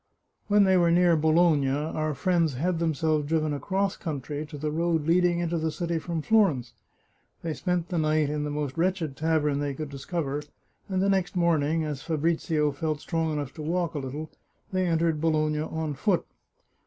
[0.47, 5.05] When they were near Bologna, our friends had themselves driven across country, to the road
[5.05, 6.73] leading into the city from Florence.
[7.43, 10.41] They spent the night in the most wretched tavern they could discover,
[10.89, 14.31] and the next morning, as Fabrizio felt strong enough to walk a little,
[14.73, 16.25] they entered Bologna on foot.